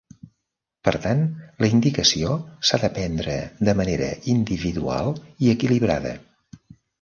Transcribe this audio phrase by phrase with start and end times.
[0.87, 1.19] Per tant,
[1.63, 2.37] la indicació
[2.69, 3.35] s'ha de prendre
[3.69, 5.13] de manera individual
[5.47, 6.17] i equilibrada.